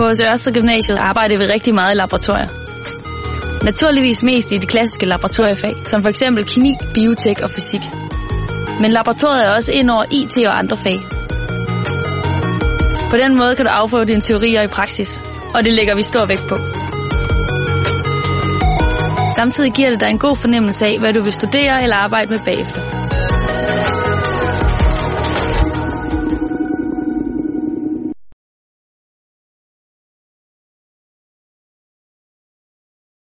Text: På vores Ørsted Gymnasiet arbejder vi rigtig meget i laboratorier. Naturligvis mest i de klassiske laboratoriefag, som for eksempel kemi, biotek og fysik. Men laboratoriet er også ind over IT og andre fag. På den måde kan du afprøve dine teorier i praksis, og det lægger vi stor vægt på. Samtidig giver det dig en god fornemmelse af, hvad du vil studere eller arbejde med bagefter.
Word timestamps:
På 0.00 0.04
vores 0.04 0.20
Ørsted 0.20 0.52
Gymnasiet 0.52 0.98
arbejder 0.98 1.38
vi 1.38 1.44
rigtig 1.44 1.74
meget 1.74 1.94
i 1.94 1.98
laboratorier. 1.98 2.48
Naturligvis 3.64 4.22
mest 4.22 4.52
i 4.52 4.56
de 4.56 4.66
klassiske 4.66 5.06
laboratoriefag, 5.06 5.74
som 5.84 6.02
for 6.02 6.08
eksempel 6.08 6.44
kemi, 6.44 6.72
biotek 6.94 7.40
og 7.40 7.50
fysik. 7.54 7.80
Men 8.80 8.90
laboratoriet 8.90 9.44
er 9.46 9.50
også 9.50 9.72
ind 9.72 9.90
over 9.90 10.04
IT 10.10 10.36
og 10.46 10.58
andre 10.58 10.76
fag. 10.76 10.98
På 13.10 13.16
den 13.16 13.32
måde 13.40 13.56
kan 13.56 13.64
du 13.66 13.70
afprøve 13.70 14.04
dine 14.04 14.20
teorier 14.20 14.62
i 14.62 14.66
praksis, 14.66 15.22
og 15.54 15.64
det 15.64 15.72
lægger 15.74 15.94
vi 15.94 16.02
stor 16.02 16.26
vægt 16.26 16.46
på. 16.48 16.56
Samtidig 19.36 19.72
giver 19.72 19.90
det 19.90 20.00
dig 20.00 20.10
en 20.10 20.18
god 20.18 20.36
fornemmelse 20.36 20.86
af, 20.86 20.96
hvad 21.00 21.12
du 21.12 21.22
vil 21.22 21.32
studere 21.32 21.82
eller 21.82 21.96
arbejde 21.96 22.30
med 22.30 22.40
bagefter. 22.44 23.09